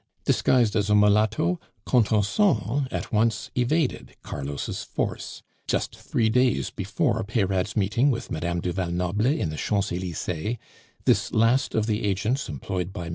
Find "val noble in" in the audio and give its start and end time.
8.73-9.51